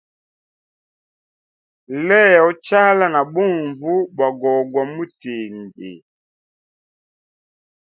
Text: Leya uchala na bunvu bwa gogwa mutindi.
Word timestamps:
Leya 2.07 2.41
uchala 2.51 3.05
na 3.13 3.21
bunvu 3.33 3.91
bwa 4.13 4.29
gogwa 4.39 4.83
mutindi. 4.93 5.91